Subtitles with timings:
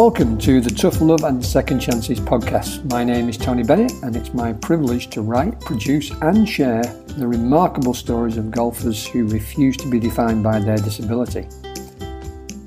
[0.00, 2.90] Welcome to the Tough Love and Second Chances podcast.
[2.90, 6.82] My name is Tony Bennett, and it's my privilege to write, produce, and share
[7.18, 11.46] the remarkable stories of golfers who refuse to be defined by their disability.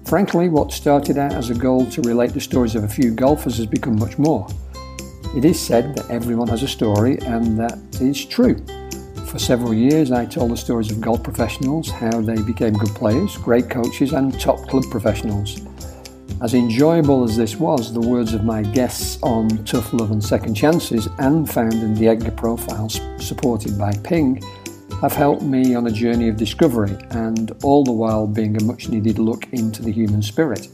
[0.05, 3.57] Frankly, what started out as a goal to relate the stories of a few golfers
[3.57, 4.47] has become much more.
[5.35, 8.63] It is said that everyone has a story, and that is true.
[9.25, 13.37] For several years, I told the stories of golf professionals, how they became good players,
[13.37, 15.59] great coaches, and top club professionals.
[16.41, 20.55] As enjoyable as this was, the words of my guests on Tough Love and Second
[20.55, 24.41] Chances and found in the EDGA profiles supported by Ping
[25.01, 28.89] have helped me on a journey of discovery and all the while being a much
[28.89, 30.67] needed look into the human spirit.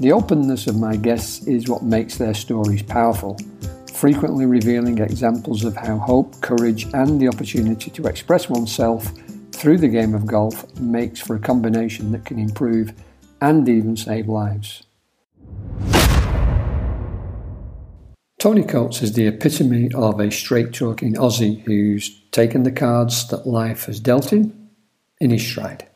[0.00, 3.36] The openness of my guests is what makes their stories powerful,
[3.92, 9.12] frequently revealing examples of how hope, courage, and the opportunity to express oneself
[9.50, 12.92] through the game of golf makes for a combination that can improve
[13.40, 14.84] and even save lives.
[18.38, 23.48] Tony Coates is the epitome of a straight talking Aussie who's taken the cards that
[23.48, 24.70] life has dealt him
[25.20, 25.88] in his stride.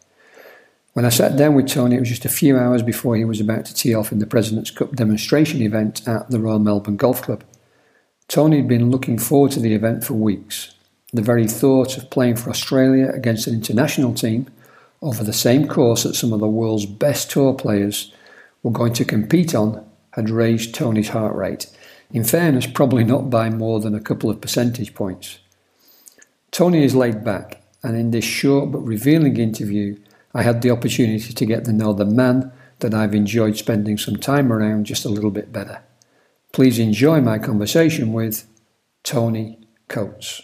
[0.95, 3.41] When I sat down with Tony, it was just a few hours before he was
[3.41, 7.23] about to tee off in the President's Cup demonstration event at the Royal Melbourne Golf
[7.23, 7.45] Club.
[8.27, 10.75] Tony had been looking forward to the event for weeks.
[11.13, 14.49] The very thought of playing for Australia against an international team
[15.03, 18.13] over the same course that some of the world's best tour players
[18.63, 21.67] were going to compete on had raised Tony's heart rate.
[22.13, 25.39] In fairness, probably not by more than a couple of percentage points.
[26.51, 29.99] Tony is laid back, and in this short but revealing interview,
[30.35, 34.17] I had the opportunity to get to know the man that I've enjoyed spending some
[34.17, 35.83] time around just a little bit better.
[36.53, 38.47] Please enjoy my conversation with
[39.03, 39.59] Tony
[39.89, 40.43] Coates.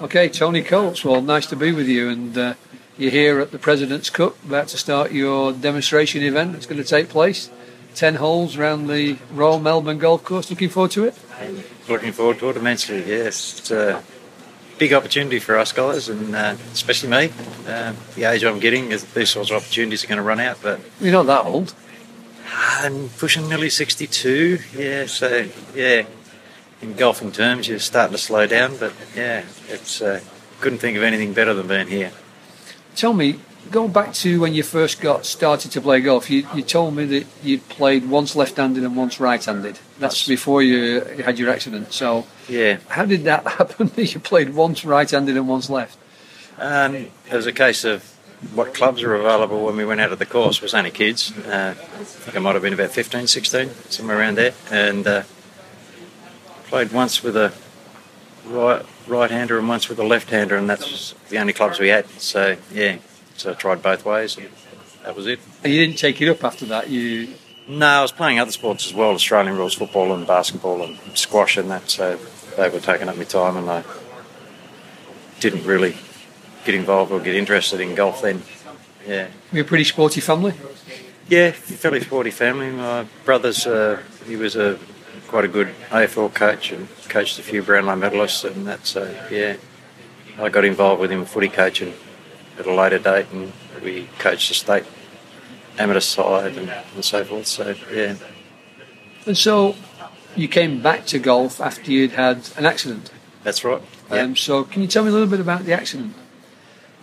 [0.00, 1.04] Okay, Tony Coates.
[1.04, 2.54] Well, nice to be with you, and uh,
[2.98, 6.52] you're here at the President's Cup, about to start your demonstration event.
[6.52, 7.50] that's going to take place.
[7.94, 10.50] 10 holes around the Royal Melbourne Golf Course.
[10.50, 11.14] Looking forward to it?
[11.88, 13.58] Looking forward to it immensely, yes.
[13.58, 14.02] It's a
[14.78, 17.30] big opportunity for us guys, and uh, especially me.
[17.66, 20.58] Uh, the age I'm getting, these sorts of opportunities are going to run out.
[20.62, 21.74] But You're not that old.
[22.48, 26.06] I'm pushing nearly 62, yeah, so yeah.
[26.82, 30.20] In golfing terms, you're starting to slow down, but yeah, it's uh,
[30.60, 32.12] couldn't think of anything better than being here.
[32.96, 33.38] Tell me,
[33.70, 37.04] going back to when you first got started to play golf, you, you told me
[37.04, 39.78] that you'd played once left-handed and once right-handed.
[39.98, 41.92] That's before you had your accident.
[41.92, 43.88] So, yeah, how did that happen?
[43.88, 45.98] That you played once right-handed and once left?
[46.58, 48.02] Um, it was a case of
[48.54, 50.56] what clubs were available when we went out of the course.
[50.56, 51.36] It was only kids.
[51.36, 55.22] Uh, I think I might have been about 15, 16, somewhere around there, and uh,
[56.68, 57.52] played once with a
[58.46, 61.88] right right hander and once with a left hander, and that's the only clubs we
[61.88, 62.08] had.
[62.20, 62.98] So yeah,
[63.36, 64.48] so I tried both ways, and
[65.04, 65.40] that was it.
[65.62, 66.88] And you didn't take it up after that.
[66.90, 67.34] You
[67.68, 71.56] no, I was playing other sports as well, Australian rules football and basketball and squash
[71.56, 71.90] and that.
[71.90, 72.18] So
[72.56, 73.82] they were taking up my time, and I
[75.40, 75.96] didn't really
[76.64, 78.42] get involved or get interested in golf then.
[79.06, 79.28] Yeah.
[79.52, 80.54] We're a pretty sporty family?
[81.28, 82.70] Yeah, fairly sporty family.
[82.70, 84.78] My brother's uh, he was a
[85.36, 89.56] quite a good AFL coach and coached a few Brownlow medalists, and that's uh, yeah.
[90.38, 91.92] I got involved with him footy coaching
[92.58, 93.52] at a later date, and
[93.82, 94.84] we coached the state
[95.78, 97.46] amateur side and, and so forth.
[97.46, 98.14] So yeah.
[99.26, 99.76] And so,
[100.34, 103.10] you came back to golf after you'd had an accident.
[103.42, 103.82] That's right.
[104.10, 104.22] Yeah.
[104.22, 106.14] Um, so, can you tell me a little bit about the accident?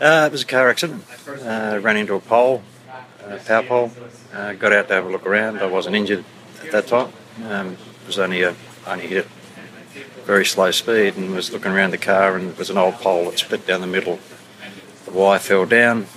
[0.01, 1.03] Uh, it was a car accident.
[1.27, 2.63] Uh, ran into a pole,
[3.27, 3.91] uh, power pole.
[4.33, 5.59] Uh, got out to have a look around.
[5.59, 6.25] I wasn't injured
[6.63, 7.13] at that time.
[7.45, 8.56] Um, was only a
[8.86, 9.31] only hit at
[10.25, 13.25] very slow speed and was looking around the car and it was an old pole
[13.25, 14.19] that split down the middle.
[15.06, 16.08] The wire fell down,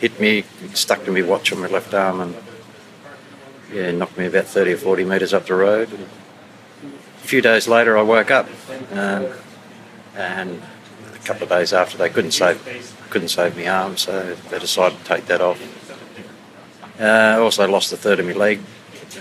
[0.00, 0.44] hit me,
[0.74, 2.36] stuck to me watch on my left arm and
[3.72, 5.88] yeah, knocked me about 30 or 40 metres up the road.
[5.92, 8.48] A few days later I woke up
[8.90, 9.28] um,
[10.16, 10.62] and
[11.14, 14.98] a couple of days after they couldn't save couldn't save my arm so they decided
[14.98, 15.60] to take that off.
[16.98, 18.60] Uh, I also lost a third of my leg.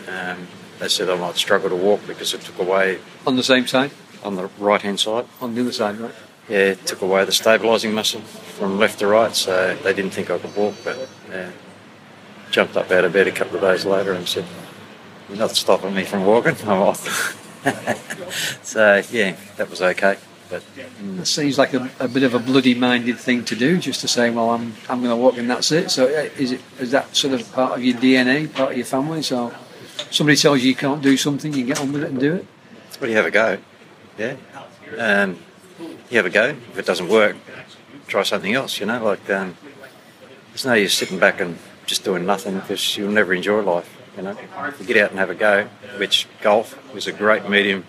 [0.08, 0.48] Um,
[0.82, 3.92] they said I might struggle to walk because it took away On the same side?
[4.24, 5.26] on the right hand side.
[5.40, 6.14] On the other side, right?
[6.50, 10.30] Yeah, it took away the stabilising muscle from left to right, so they didn't think
[10.30, 10.76] I could walk.
[10.84, 11.52] But yeah,
[12.52, 14.46] jumped up out of bed a couple of days later and said,
[15.30, 17.04] "You're not stopping me from walking." I'm off.
[18.64, 20.18] so yeah, that was okay.
[20.50, 24.08] But It seems like a, a bit of a bloody-minded thing to do, just to
[24.08, 26.92] say, "Well, I'm I'm going to walk and that's it." So, uh, is it is
[26.92, 29.22] that sort of part of your DNA, part of your family?
[29.24, 29.54] So,
[30.10, 32.46] somebody tells you you can't do something, you get on with it and do it.
[33.00, 33.58] well, you have a go.
[34.18, 34.36] Yeah,
[34.98, 35.38] um,
[36.10, 36.50] you have a go.
[36.50, 37.36] If it doesn't work,
[38.08, 38.80] try something else.
[38.80, 39.58] You know, like um,
[40.50, 43.98] there's no use sitting back and just doing nothing because you'll never enjoy life.
[44.18, 44.38] You know,
[44.80, 45.68] you get out and have a go,
[45.98, 47.86] which golf is a great medium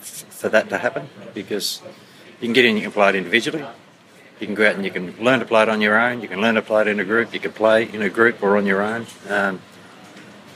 [0.00, 1.82] f- for that to happen because
[2.40, 3.64] you can get in, you can play it individually.
[4.38, 6.22] You can go out and you can learn to play it on your own.
[6.22, 7.34] You can learn to play it in a group.
[7.34, 9.06] You can play in a group or on your own.
[9.28, 9.60] Um,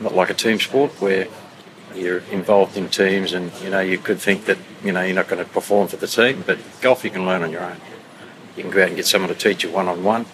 [0.01, 1.29] not like a team sport where
[1.95, 5.29] you're involved in teams and you know you could think that you know you're not
[5.29, 7.77] going to perform for the team, but golf you can learn on your own.
[8.57, 10.27] You can go out and get someone to teach you one on one.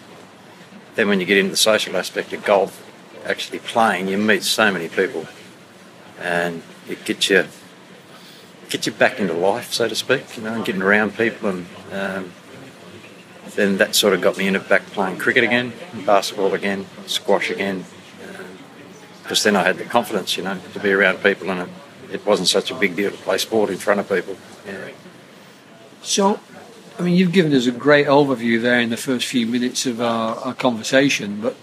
[0.95, 2.87] Then when you get into the social aspect of golf,
[3.25, 5.27] actually playing, you meet so many people,
[6.19, 7.47] and it gets you
[8.69, 10.37] gets you back into life, so to speak.
[10.37, 12.33] You know, and getting around people, and um,
[13.55, 15.73] then that sort of got me into back playing cricket again,
[16.07, 17.85] basketball again, squash again,
[19.31, 21.69] because then I had the confidence, you know, to be around people, and it,
[22.15, 24.37] it wasn't such a big deal to play sport in front of people.
[24.67, 24.89] Yeah.
[26.03, 26.41] So,
[26.99, 30.01] I mean, you've given us a great overview there in the first few minutes of
[30.01, 31.55] our, our conversation, but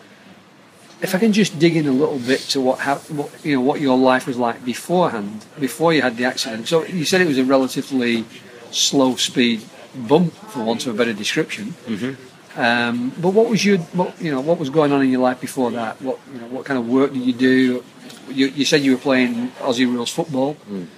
[1.02, 3.62] if I can just dig in a little bit to what, hap- what you know
[3.62, 6.69] what your life was like beforehand, before you had the accident.
[6.69, 8.24] So you said it was a relatively
[8.72, 11.75] slow speed bump, for want of a better description.
[11.86, 12.14] Mm-hmm.
[12.57, 15.39] Um, but what was your, what, you know, what was going on in your life
[15.39, 16.01] before that?
[16.01, 17.83] What, you know, what kind of work did you do?
[18.30, 20.57] You, you said you were playing Aussie rules football.
[20.68, 20.89] Um,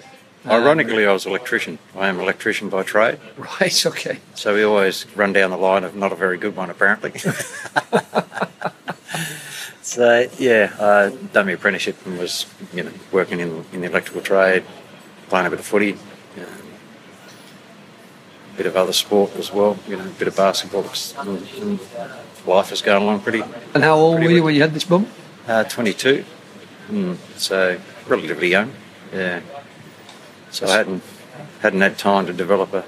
[0.45, 1.79] Ironically, I was an electrician.
[1.97, 3.19] I am an electrician by trade,
[3.59, 3.85] right?
[3.85, 4.19] Okay.
[4.35, 7.11] so we always run down the line of not a very good one, apparently.
[9.81, 14.21] so yeah, I done my apprenticeship and was you know working in in the electrical
[14.21, 14.63] trade,
[15.27, 15.97] playing a bit of footy,
[18.59, 19.79] bit of other sport as well.
[19.87, 20.83] You know, a bit of basketball.
[22.45, 23.41] Life is going along pretty.
[23.73, 25.07] And how old were you when you had this bump?
[25.47, 26.25] Uh, 22,
[26.89, 28.73] mm, so relatively young.
[29.13, 29.39] Yeah.
[30.51, 31.03] So I hadn't
[31.61, 32.83] hadn't had time to develop a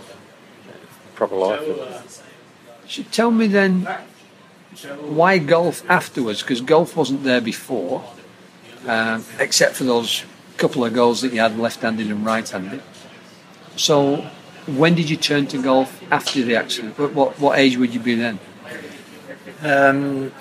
[1.16, 1.64] proper life.
[2.88, 3.88] So tell me then,
[5.00, 6.42] why golf afterwards?
[6.42, 8.04] Because golf wasn't there before,
[8.88, 10.26] um, except for those
[10.58, 12.82] couple of goals that you had left-handed and right-handed.
[13.78, 14.30] So
[14.78, 16.98] when did you turn to golf after the accident?
[16.98, 18.40] What, what, what age would you be then?
[19.62, 20.32] Um,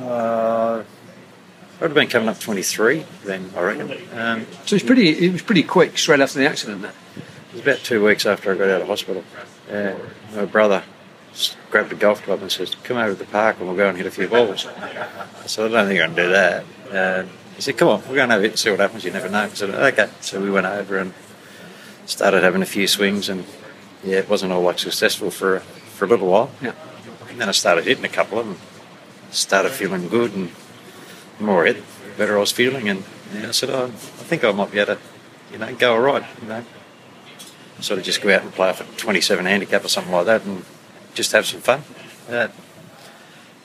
[0.00, 3.90] uh, I would have been coming up 23 then, I reckon.
[4.16, 5.08] Um, So it's pretty.
[5.26, 6.82] It was pretty quick, straight after the accident.
[6.82, 6.92] Then.
[7.16, 9.24] it was about two weeks after I got out of hospital.
[9.70, 9.94] Uh,
[10.34, 10.84] my brother
[11.70, 13.96] grabbed a golf club and says, "Come over to the park and we'll go and
[13.96, 17.24] hit a few balls." I said, "I don't think I can do that." Uh,
[17.56, 19.04] he said, "Come on, we're going over it and see what happens.
[19.04, 21.12] You never know." I said, "Okay." So we went over and
[22.06, 23.44] started having a few swings, and
[24.02, 26.50] yeah, it wasn't all like successful for for a little while.
[26.60, 26.74] Yeah.
[27.28, 28.58] And then I started hitting a couple of them,
[29.30, 30.50] started feeling good, and
[31.38, 32.88] the more I hit, the better I was feeling.
[32.88, 33.04] And
[33.34, 35.00] yeah, I said, oh, I think I might be able to,
[35.52, 36.64] you know, go all right, you know.
[37.80, 40.64] Sort of just go out and play for 27 handicap or something like that and
[41.14, 41.82] just have some fun.
[42.30, 42.48] Uh,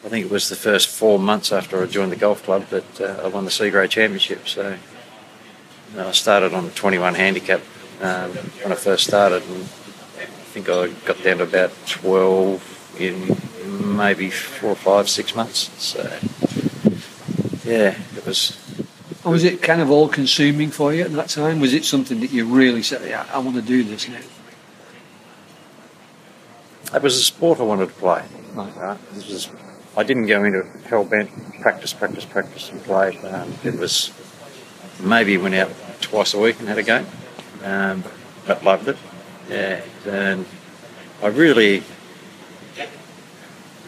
[0.03, 3.01] I think it was the first four months after I joined the golf club that
[3.01, 4.47] uh, I won the Seagrey Championship.
[4.47, 4.77] So
[5.95, 7.62] uh, I started on 21 handicap
[8.01, 13.96] um, when I first started, and I think I got down to about 12 in
[13.98, 15.69] maybe four or five, six months.
[15.81, 16.04] So
[17.63, 18.57] yeah, it was
[19.24, 21.60] And was it kind of all-consuming for you at that time?
[21.60, 24.19] Was it something that you really said, "Yeah, I want to do this now"?
[26.94, 28.24] it was a sport I wanted to play.
[28.54, 28.98] Right.
[29.13, 29.52] Was,
[29.95, 31.30] I didn't go into hell bent
[31.62, 33.18] practice, practice, practice, and play.
[33.19, 34.12] Um, it was
[35.00, 35.71] maybe went out
[36.02, 37.06] twice a week and had a game,
[37.63, 38.04] um,
[38.45, 38.97] but loved it.
[39.49, 40.45] Yeah, and
[41.21, 41.83] I really,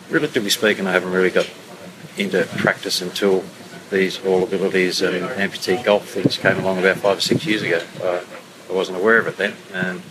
[0.10, 1.50] relatively speaking, I haven't really got
[2.18, 3.44] into practice until
[3.90, 7.82] these all abilities and amputee golf things came along about five or six years ago.
[8.02, 8.22] Uh,
[8.70, 10.02] I wasn't aware of it then, and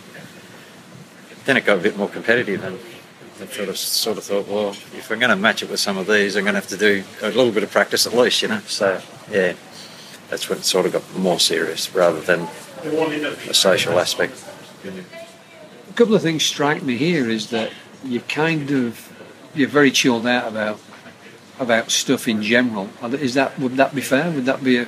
[1.45, 2.79] then it got a bit more competitive and
[3.41, 5.97] I sort of sort of thought, well, if I'm going to match it with some
[5.97, 8.43] of these, I'm going to have to do a little bit of practice at least,
[8.43, 8.59] you know.
[8.67, 9.01] So
[9.31, 9.53] yeah,
[10.29, 12.47] that's when it sort of got more serious rather than
[12.83, 14.43] a social aspect.
[14.85, 17.71] A couple of things strike me here is that
[18.03, 19.07] you kind of
[19.53, 20.79] you're very chilled out about
[21.59, 22.89] about stuff in general.
[23.03, 24.31] Is that would that be fair?
[24.31, 24.87] Would that be a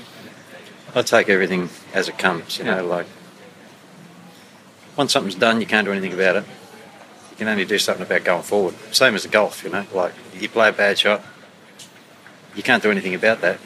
[0.96, 3.08] I take everything as it comes, you know, like
[4.96, 6.46] once something's done, you can't do anything about it.
[7.32, 8.76] You can only do something about going forward.
[8.92, 11.24] Same as the golf, you know, like you play a bad shot,
[12.56, 13.60] you can't do anything about that.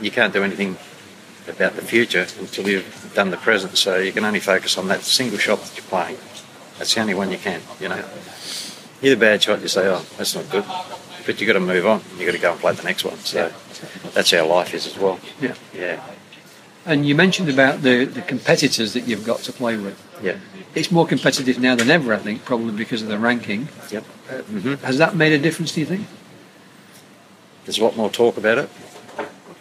[0.00, 0.76] You can't do anything
[1.48, 3.76] about the future until you've done the present.
[3.76, 6.18] So you can only focus on that single shot that you're playing.
[6.78, 8.04] That's the only one you can, you know.
[9.00, 10.64] You hit a bad shot, you say, oh, that's not good.
[11.26, 12.02] But you've got to move on.
[12.16, 13.16] You've got to go and play the next one.
[13.18, 13.52] So
[14.14, 15.18] that's how life is as well.
[15.40, 15.54] yeah?
[15.74, 16.00] Yeah,
[16.86, 19.96] And you mentioned about the the competitors that you've got to play with.
[20.22, 20.36] yeah,
[20.74, 23.68] It's more competitive now than ever, I think, probably because of the ranking.
[23.90, 24.04] yep.
[24.04, 25.72] hmm Has that made a difference?
[25.74, 26.06] Do you think?
[27.64, 28.68] There's a lot more talk about it.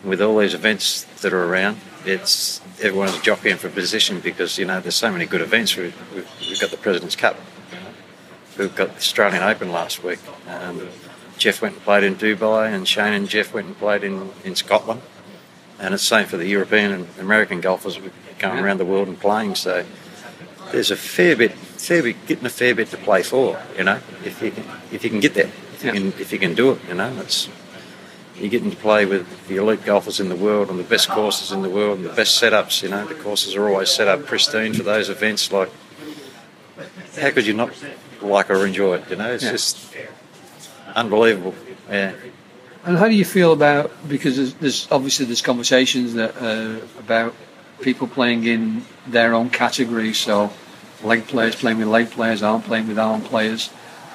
[0.04, 4.80] With all these events that are around, it's everyone's jockeying for position because you know
[4.80, 5.76] there's so many good events.
[5.76, 7.38] We've, we've, we've got the President's Cup.
[8.58, 10.20] We've got the Australian Open last week.
[10.48, 10.88] Um,
[11.38, 14.56] Jeff went and played in Dubai, and Shane and Jeff went and played in, in
[14.56, 15.02] Scotland.
[15.80, 18.00] And it's the same for the European and American golfers
[18.38, 19.56] going around the world and playing.
[19.56, 19.84] So
[20.72, 23.60] there's a fair bit, fair bit, getting a fair bit to play for.
[23.78, 25.94] You know, if you can, if you can get there, if, Yeah.
[25.94, 26.80] you, can, if you can do it.
[26.88, 27.50] You know, it's
[28.42, 31.52] you're getting to play with the elite golfers in the world and the best courses
[31.52, 32.82] in the world and the best setups.
[32.84, 35.52] You know, the courses are always set up pristine for those events.
[35.52, 35.70] Like,
[37.20, 37.72] how could you not
[38.22, 39.10] like or enjoy it?
[39.10, 39.52] You know, it's Yeah.
[39.52, 39.78] just
[40.96, 41.56] unbelievable.
[41.90, 42.14] Yeah.
[42.84, 47.36] And how do you feel about because there's, there's obviously there's conversations that uh, about
[47.82, 50.14] people playing in their own category.
[50.14, 50.52] So
[51.04, 53.70] leg players playing with leg players, arm playing with arm players.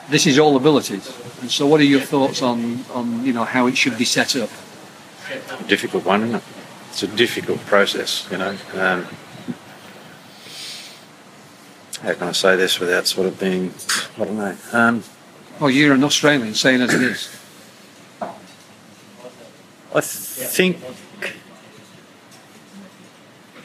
[0.09, 1.13] This is all abilities.
[1.41, 4.37] And so, what are your thoughts on on you know how it should be set
[4.37, 4.51] up?
[5.67, 6.43] difficult one, isn't it?
[6.91, 8.57] It's a difficult process, you know.
[8.75, 9.07] Um,
[12.03, 13.75] how can I say this without sort of being,
[14.17, 14.57] I don't know.
[14.73, 15.03] Um,
[15.59, 17.31] Oh, you're an Australian, saying as it is.
[18.21, 18.27] I
[19.93, 20.77] th- think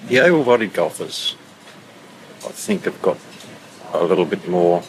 [0.08, 1.36] the able-bodied golfers,
[2.46, 3.18] I think, have got
[3.94, 4.84] a little bit more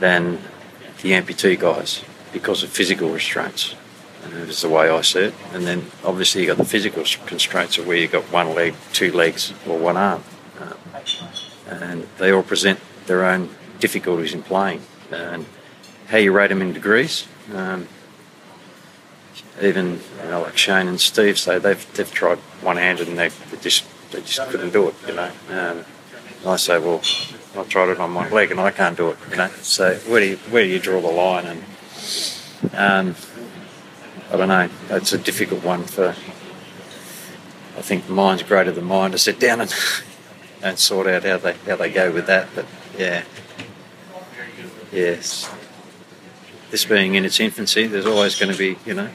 [0.00, 0.38] than
[1.02, 3.74] the amputee guys because of physical restraints.
[4.24, 5.34] And that's the way I see it.
[5.52, 9.12] And then obviously you've got the physical constraints of where you've got one leg, two
[9.12, 10.22] legs, or one arm,
[10.60, 10.74] uh,
[11.68, 14.82] and they all present their own difficulties in playing.
[15.10, 15.46] And
[16.08, 17.26] how you rate them in degrees.
[17.54, 17.88] Um,
[19.62, 23.28] even you know, like Shane and Steve say they've they've tried one handed and they,
[23.28, 25.30] they just they just couldn't do it, you know.
[25.48, 25.84] Um,
[26.40, 27.00] and I say, well,
[27.56, 29.48] I tried it on my leg and I can't do it, you know.
[29.62, 31.46] So where do you where do you draw the line?
[31.46, 31.64] And
[32.74, 33.16] um,
[34.30, 34.68] I don't know.
[34.90, 36.10] It's a difficult one for.
[37.76, 39.74] I think mind's greater than mind to sit down and
[40.62, 42.48] and sort out how they how they go with that.
[42.54, 42.66] But
[42.98, 43.24] yeah,
[44.92, 45.50] yes.
[46.70, 49.08] This being in its infancy, there's always going to be, you know,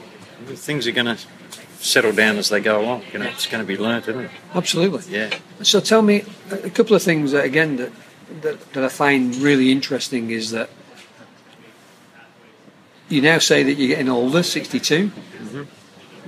[0.46, 1.18] things are going to
[1.82, 3.02] settle down as they go along.
[3.12, 4.30] You know, it's going to be learnt, isn't it?
[4.54, 5.02] Absolutely.
[5.12, 5.36] Yeah.
[5.62, 7.92] So tell me a couple of things that, again that,
[8.42, 10.70] that that I find really interesting is that
[13.12, 15.08] you now say that you're getting older, 62.
[15.08, 15.62] Mm-hmm.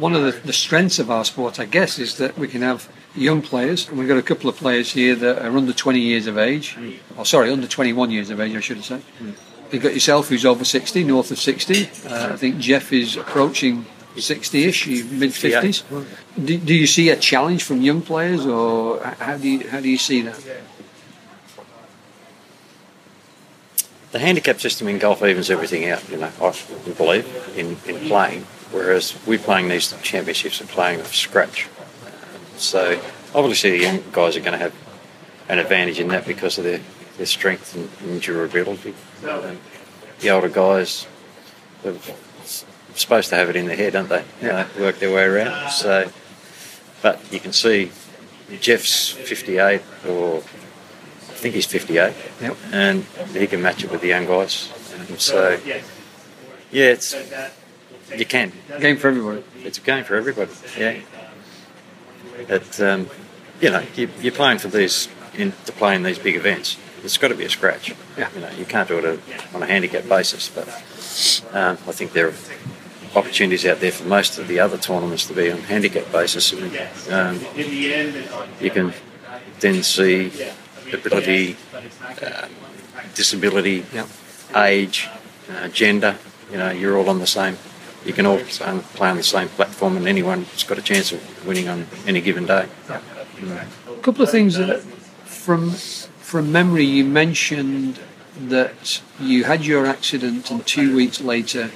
[0.01, 2.89] One of the, the strengths of our sport, I guess, is that we can have
[3.15, 6.27] young players, and we've got a couple of players here that are under 20 years
[6.27, 6.75] of age.
[6.75, 6.99] Mm.
[7.17, 9.03] Oh, sorry, under 21 years of age, I should have said.
[9.21, 9.35] Mm.
[9.73, 11.85] You've got yourself, who's over 60, north of 60.
[12.07, 16.07] Uh, I think Jeff is approaching 60-ish, mid 50s.
[16.45, 19.89] Do, do you see a challenge from young players, or how do you how do
[19.89, 20.39] you see that?
[24.15, 26.55] The handicap system in golf evens everything out, you know, I
[26.97, 31.67] believe, in, in playing, whereas we're playing these championships and playing from scratch.
[32.57, 33.03] So
[33.35, 34.75] obviously the young guys are going to have
[35.49, 36.79] an advantage in that because of their,
[37.17, 38.95] their strength and, and durability.
[39.29, 39.59] Um,
[40.21, 41.09] the older guys
[41.85, 41.97] are
[42.95, 44.25] supposed to have it in their head, aren't they?
[44.41, 45.73] You know, work their way around.
[45.73, 46.09] So,
[47.03, 47.91] but you can see
[48.61, 50.45] Jeff's 58 or
[51.35, 52.57] I think he's 58 Yep.
[52.73, 54.71] and he can match it with the young guys.
[55.09, 55.59] And so,
[56.71, 57.15] yeah, it's
[58.17, 58.53] you can.
[58.81, 59.43] Game for everybody.
[59.65, 60.53] It's a game for everybody.
[60.79, 61.01] Yeah.
[62.49, 63.11] But um,
[63.61, 66.77] you know, you, you're playing for these in, to play in these big events.
[67.03, 67.93] It's got to be a scratch.
[68.17, 68.31] Yeah.
[68.35, 69.21] You know, you can't do it
[69.55, 70.49] on a handicap basis.
[70.49, 70.69] But
[71.53, 72.35] um, I think there are
[73.17, 76.53] opportunities out there for most of the other tournaments to be on handicap basis.
[76.53, 76.63] And,
[77.13, 78.95] um, you can
[79.61, 80.33] then see
[80.95, 81.57] ability,
[82.23, 82.51] um,
[83.15, 84.09] disability, Yep.
[84.57, 85.09] age,
[85.51, 86.17] uh, gender.
[86.51, 87.59] You know, you're all on the same.
[88.05, 91.69] You can all play on the same platform, and anyone's got a chance of winning
[91.69, 92.67] on any given day.
[92.89, 94.83] A couple of things that,
[95.25, 97.99] from from memory, you mentioned
[98.49, 101.71] that you had your accident, and two weeks later,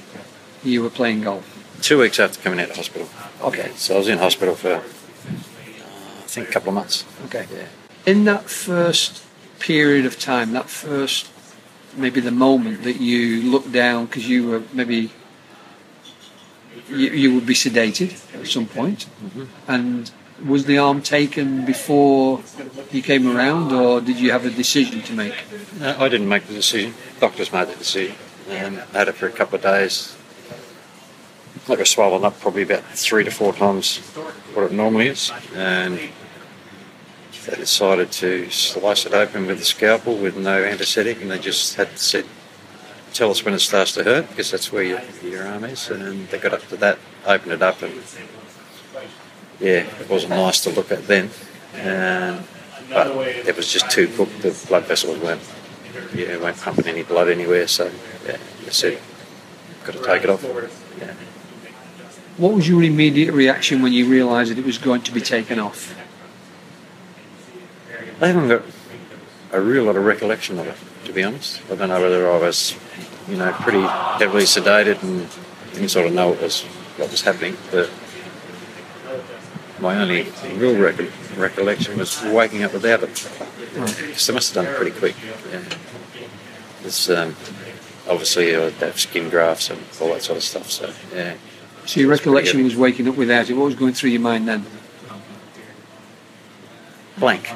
[0.63, 1.45] you were playing golf.
[1.81, 3.07] Two weeks after coming out of hospital.
[3.41, 3.71] Okay.
[3.75, 7.05] So I was in hospital for, uh, I think, a couple of months.
[7.25, 7.45] Okay.
[7.53, 7.67] Yeah.
[8.05, 9.23] In that first
[9.59, 11.29] period of time, that first
[11.95, 15.11] maybe the moment that you looked down because you were maybe
[16.89, 19.07] you, you would be sedated at some point.
[19.33, 20.11] point, and
[20.45, 22.41] was the arm taken before
[22.91, 25.33] you came around, or did you have a decision to make?
[25.79, 26.93] No, I didn't make the decision.
[27.19, 28.15] Doctors made the decision.
[28.49, 30.15] Um, I had it for a couple of days.
[31.67, 33.97] Like I was swollen up probably about three to four times
[34.53, 35.31] what it normally is.
[35.53, 35.99] And
[37.49, 41.75] they decided to slice it open with a scalpel with no anaesthetic and they just
[41.75, 42.25] had to said
[43.13, 45.89] tell us when it starts to hurt because that's where your, your arm is.
[45.89, 47.93] And they got up to that, opened it up, and
[49.59, 51.29] yeah, it wasn't nice to look at then.
[51.73, 52.43] And,
[52.89, 54.41] but it was just too cooked.
[54.41, 55.41] The blood vessels weren't,
[56.13, 57.67] yeah, weren't pumping any blood anywhere.
[57.67, 57.91] So
[58.25, 58.99] yeah, they said,
[59.85, 60.43] got to take it off.
[60.99, 61.13] Yeah.
[62.37, 65.59] What was your immediate reaction when you realised that it was going to be taken
[65.59, 65.95] off?
[68.21, 68.63] I haven't got
[69.51, 71.61] a real lot of recollection of it, to be honest.
[71.71, 72.75] I don't know whether I was,
[73.29, 75.27] you know, pretty heavily sedated and
[75.73, 76.63] didn't sort of know what was
[76.97, 77.55] what was happening.
[77.71, 77.89] But
[79.79, 83.17] my only real rec- recollection was waking up without it.
[83.17, 85.15] So they must have done it pretty quick.
[85.51, 85.61] Yeah.
[86.83, 87.35] It's um,
[88.07, 90.69] obviously uh, they have skin grafts and all that sort of stuff.
[90.69, 91.35] So yeah.
[91.85, 93.53] So your recollection was waking up without it.
[93.53, 94.65] What was going through your mind then?
[97.17, 97.49] Blank.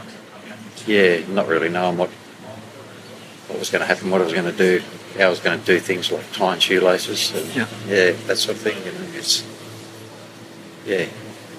[0.86, 2.10] Yeah, not really knowing what
[3.48, 4.82] what was going to happen, what I was going to do,
[5.18, 7.68] how I was going to do things like tying shoelaces, and Yeah.
[7.88, 8.78] yeah, that sort of thing.
[8.86, 9.46] You know, it's
[10.86, 11.06] yeah,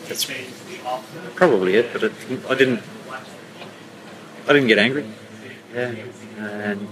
[0.09, 0.31] that's
[1.35, 1.93] probably it.
[1.93, 2.13] But it,
[2.49, 2.83] I didn't,
[4.49, 5.07] I didn't get angry.
[5.75, 5.95] Yeah,
[6.39, 6.89] and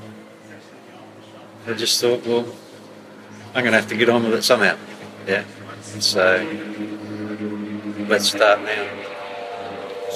[1.67, 2.47] I just thought, well,
[3.55, 4.77] I'm going to have to get on with it somehow.
[5.27, 5.45] Yeah,
[6.01, 6.43] so
[8.09, 9.02] let's start now.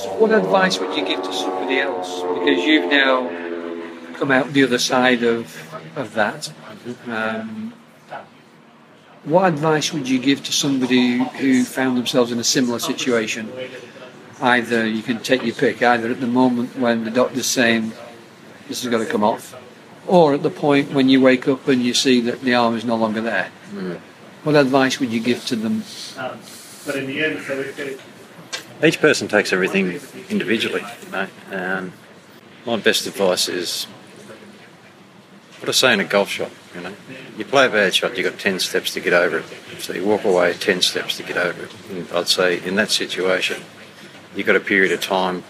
[0.06, 2.22] So what advice would you give to somebody else?
[2.22, 3.28] Because you've now
[4.14, 5.40] come out the other side of
[5.96, 6.52] of that.
[7.08, 7.72] Um,
[9.24, 13.52] what advice would you give to somebody who found themselves in a similar situation?
[14.40, 17.92] Either you can take your pick, either at the moment when the doctor's saying
[18.68, 19.56] this has got to come off,
[20.06, 22.84] or at the point when you wake up and you see that the arm is
[22.84, 23.50] no longer there.
[24.44, 25.82] What advice would you give to them?
[26.86, 28.00] But in the end, so it, it,
[28.84, 30.84] Each person takes everything individually.
[31.04, 31.28] You know?
[31.52, 31.92] um,
[32.66, 33.84] my best advice is
[35.60, 36.50] what I say in a golf shot.
[36.74, 36.92] You know,
[37.38, 39.44] you play a bad shot, you've got ten steps to get over it.
[39.78, 41.74] So you walk away ten steps to get over it.
[41.90, 43.62] And I'd say in that situation,
[44.34, 45.44] you've got a period of time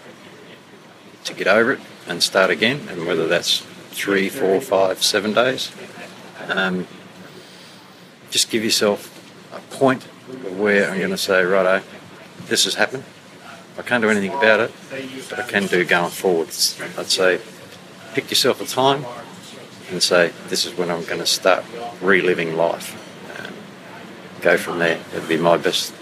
[1.25, 2.87] to get over it and start again.
[2.89, 3.59] And whether that's
[3.91, 5.71] three, four, five, seven days,
[6.47, 6.87] um,
[8.29, 9.13] just give yourself
[9.53, 10.03] a point
[10.57, 11.83] where I'm going to say, righto,
[12.45, 13.03] this has happened.
[13.77, 14.71] I can't do anything about it,
[15.29, 16.79] but I can do going forwards.
[16.97, 17.39] I'd say
[18.13, 19.05] pick yourself a time
[19.91, 21.63] and say, this is when I'm going to start
[22.01, 22.95] reliving life.
[23.37, 23.53] And
[24.41, 24.97] go from there.
[25.11, 25.93] That'd be my best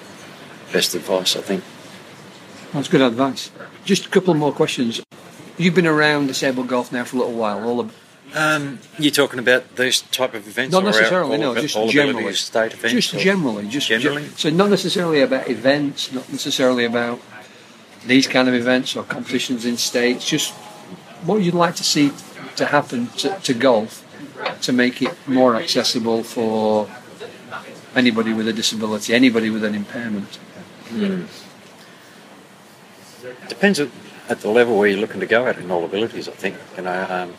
[0.71, 1.63] best advice, I think.
[2.73, 3.51] That's good advice.
[3.85, 5.01] Just a couple more questions.
[5.57, 7.63] You've been around disabled golf now for a little while.
[7.63, 7.93] All the,
[8.33, 10.73] Um, you're talking about these type of events?
[10.73, 12.33] not necessarily, no, just generally.
[12.33, 13.07] state events?
[13.11, 14.27] Just generally, just ge- Generally?
[14.35, 17.21] so not necessarily about events, not necessarily about
[18.05, 20.27] these kind of events or competitions in states.
[20.27, 20.53] Just
[21.23, 22.11] what you'd like to see
[22.55, 24.03] to happen to, to golf
[24.61, 26.89] to make it more accessible for
[27.95, 30.39] anybody with a disability, anybody with an impairment.
[33.47, 33.89] Depends at,
[34.29, 36.57] at the level where you're looking to go at in all abilities, I think.
[36.77, 37.33] You know, um,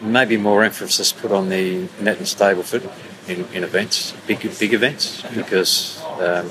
[0.00, 2.90] maybe more emphasis put on the net and Stableford
[3.28, 6.50] in, in events, big big events, because um,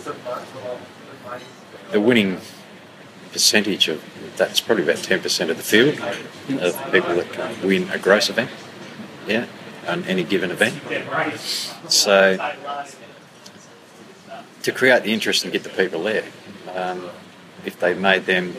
[1.91, 2.39] the winning
[3.31, 4.03] percentage of
[4.37, 5.99] that's probably about ten percent of the field
[6.61, 8.49] of people that can win a gross event,
[9.27, 9.45] yeah,
[9.87, 10.75] on any given event.
[11.89, 12.37] So
[14.65, 16.23] to create the interest and get the people there.
[16.73, 17.07] Um,
[17.65, 18.55] if they made them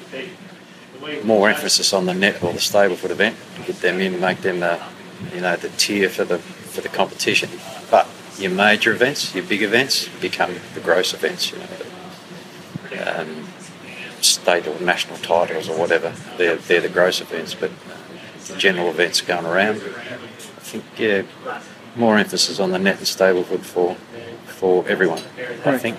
[1.25, 4.81] more emphasis on the net or the Stableford event, get them in, make them the,
[5.35, 7.51] you know, the tier for the for the competition.
[7.91, 11.51] But your major events, your big events, become the gross events.
[11.51, 11.67] You know,
[13.07, 13.47] um,
[14.21, 16.13] state or national titles or whatever.
[16.37, 17.71] They're they're the gross events, but
[18.47, 19.77] the general events going around.
[19.77, 21.23] I think yeah,
[21.95, 23.95] more emphasis on the net and Stableford for
[24.47, 25.23] for everyone.
[25.65, 25.99] I think.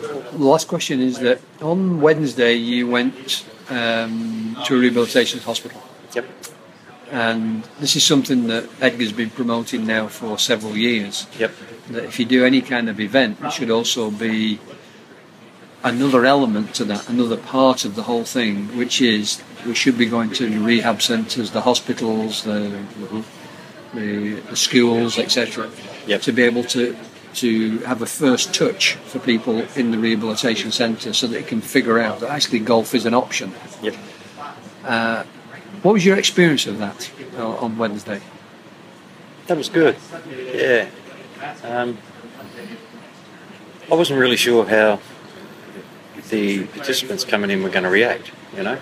[0.00, 5.82] The last question is that on Wednesday you went um, to a rehabilitation hospital.
[6.14, 6.26] Yep.
[7.10, 11.26] And this is something that EDGA's been promoting now for several years.
[11.38, 11.52] Yep.
[11.90, 14.60] That if you do any kind of event, it should also be
[15.82, 20.06] another element to that, another part of the whole thing, which is we should be
[20.06, 22.84] going to the rehab centres, the hospitals, the,
[23.94, 25.70] the, the schools, etc.,
[26.06, 26.22] Yep.
[26.22, 26.96] to be able to
[27.34, 31.60] to have a first touch for people in the rehabilitation centre so that they can
[31.60, 33.52] figure out that actually golf is an option.
[33.82, 33.94] Yep.
[35.82, 38.20] What was your experience of that uh, on Wednesday?
[39.46, 39.96] That was good.
[40.52, 40.88] Yeah.
[41.62, 41.98] Um,
[43.90, 45.00] I wasn't really sure how
[46.30, 48.30] the participants coming in were going to react.
[48.56, 48.78] You know,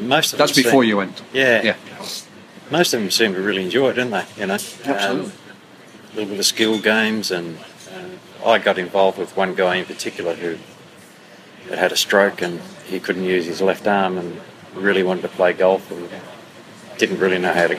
[0.00, 1.22] most of That's them before seemed- you went.
[1.32, 1.62] Yeah.
[1.62, 1.76] Yeah.
[2.70, 4.24] most of them seem to really enjoy it, didn't they?
[4.38, 4.96] You know, Absolutely.
[4.96, 5.32] Um,
[6.12, 7.58] a little bit of skill games, and
[7.92, 10.56] uh, I got involved with one guy in particular who
[11.68, 14.40] had had a stroke and he couldn't use his left arm and
[14.74, 16.08] really wanted to play golf and
[16.98, 17.78] didn't really know how to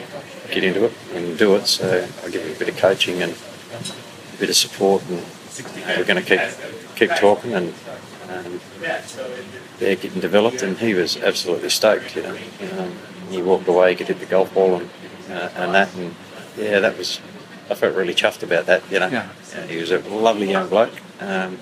[0.52, 1.66] get into it and do it.
[1.66, 5.24] So I gave him a bit of coaching and a bit of support, and
[5.96, 6.40] we're going to keep
[6.96, 7.72] keep talking and.
[8.30, 8.60] Um,
[9.80, 12.14] yeah, getting developed, and he was absolutely stoked.
[12.14, 12.38] You know,
[12.78, 12.92] um,
[13.28, 14.90] he walked away, he could hit the golf ball, and
[15.30, 16.14] uh, and that, and
[16.56, 17.20] yeah, that was.
[17.68, 18.82] I felt really chuffed about that.
[18.90, 19.28] You know, Yeah.
[19.56, 20.92] Uh, he was a lovely young bloke.
[21.20, 21.58] Um,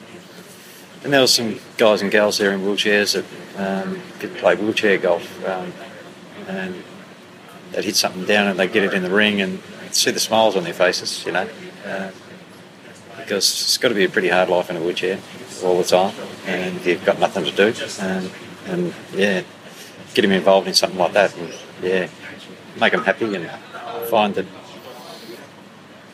[1.04, 3.24] and there was some guys and girls there in wheelchairs that
[3.86, 5.72] um, could play wheelchair golf, um,
[6.48, 6.82] and
[7.72, 10.56] they'd hit something down and they'd get it in the ring and see the smiles
[10.56, 11.24] on their faces.
[11.24, 11.48] You know.
[11.86, 12.10] Uh,
[13.28, 15.20] because it's got to be a pretty hard life in a wheelchair
[15.62, 16.14] all the time,
[16.46, 17.74] and you've got nothing to do.
[18.00, 18.30] And,
[18.66, 19.42] and yeah,
[20.14, 22.08] get him involved in something like that, and yeah,
[22.80, 23.50] make them happy and
[24.08, 24.46] find that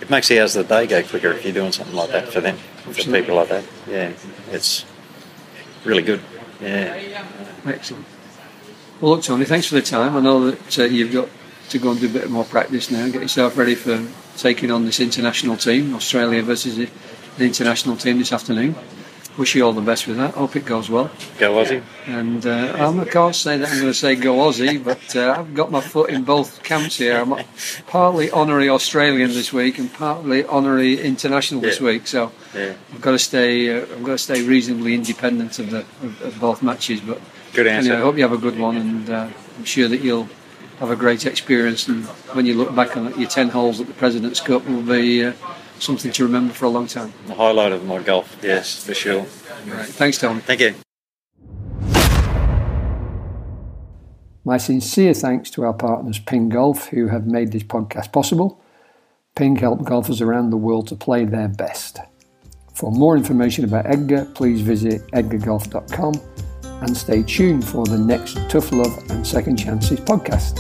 [0.01, 2.33] it makes the hours of the day go quicker if you're doing something like that
[2.33, 3.65] for them, for people like that.
[3.89, 4.13] Yeah,
[4.51, 4.85] it's
[5.85, 6.21] really good.
[6.61, 7.23] Yeah,
[7.65, 8.07] Excellent.
[9.01, 10.17] Well, look, Tony, thanks for the time.
[10.17, 11.29] I know that uh, you've got
[11.69, 14.05] to go and do a bit more practice now, get yourself ready for
[14.37, 16.89] taking on this international team, Australia versus the,
[17.39, 18.75] international team this afternoon.
[19.37, 20.35] Wish you all the best with that.
[20.35, 21.11] Hope it goes well.
[21.41, 21.83] go Aussie.
[22.07, 25.35] And uh, I'm, I can't say that I'm going to say go Aussie, but uh,
[25.37, 27.17] I've got my foot in both camps here.
[27.19, 27.45] I'm
[27.89, 31.87] partly honorary Australian this week and partly honorary international this Yeah.
[31.87, 32.07] week.
[32.07, 33.77] So Yeah, I've got to stay.
[33.77, 37.01] Uh, I've got to stay reasonably independent of the of, of both matches.
[37.01, 37.21] But
[37.55, 37.91] good answer.
[37.91, 40.29] anyway, I hope you have a good one, and uh, I'm sure that you'll
[40.79, 41.89] have a great experience.
[41.89, 44.83] And when you look back on it, your ten holes at the President's Cup will
[44.83, 45.33] be uh,
[45.79, 47.13] something to remember for a long time.
[47.27, 49.21] The highlight of my golf, yes, for sure.
[49.67, 49.87] Right.
[49.87, 50.41] Thanks, Tony.
[50.41, 50.75] Thank you.
[54.47, 58.61] My sincere thanks to our partners Ping Golf, who have made this podcast possible.
[59.35, 61.99] Ping help golfers around the world to play their best.
[62.75, 66.15] For more information about EDGA, please visit edgagolf.com
[66.85, 70.59] and stay tuned for the next Tough Love and Second Chances podcast.